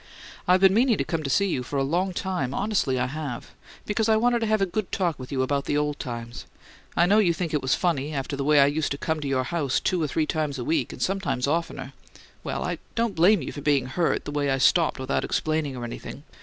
"I've 0.47 0.61
been 0.61 0.73
meaning 0.73 0.97
to 0.97 1.03
come 1.03 1.21
to 1.21 1.29
see 1.29 1.45
you 1.47 1.61
for 1.61 1.77
a 1.77 1.83
long 1.83 2.11
time 2.11 2.55
honestly 2.55 2.97
I 2.97 3.05
have 3.05 3.51
because 3.85 4.09
I 4.09 4.17
wanted 4.17 4.39
to 4.39 4.47
have 4.47 4.59
a 4.59 4.65
good 4.65 4.91
talk 4.91 5.19
with 5.19 5.31
you 5.31 5.43
about 5.43 5.69
old 5.69 5.99
times. 5.99 6.47
I 6.97 7.05
know 7.05 7.19
you 7.19 7.35
think 7.35 7.53
it 7.53 7.61
was 7.61 7.75
funny, 7.75 8.11
after 8.11 8.35
the 8.35 8.43
way 8.43 8.59
I 8.59 8.65
used 8.65 8.89
to 8.93 8.97
come 8.97 9.19
to 9.19 9.27
your 9.27 9.43
house 9.43 9.79
two 9.79 10.01
or 10.01 10.07
three 10.07 10.25
times 10.25 10.57
a 10.57 10.63
week, 10.65 10.91
and 10.91 10.99
sometimes 11.03 11.45
oftener 11.45 11.93
well, 12.43 12.63
I 12.63 12.79
don't 12.95 13.13
blame 13.13 13.43
you 13.43 13.51
for 13.51 13.61
being 13.61 13.85
hurt, 13.85 14.25
the 14.25 14.31
way 14.31 14.49
I 14.49 14.57
stopped 14.57 14.97
without 14.97 15.23
explaining 15.23 15.75
or 15.77 15.83
anything. 15.83 16.23